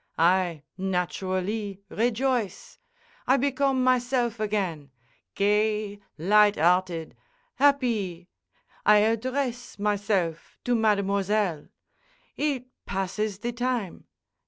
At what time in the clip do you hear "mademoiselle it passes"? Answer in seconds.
10.73-13.37